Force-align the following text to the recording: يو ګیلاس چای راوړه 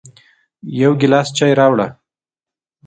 يو 0.81 0.91
ګیلاس 1.01 1.27
چای 1.37 1.53
راوړه 1.59 1.87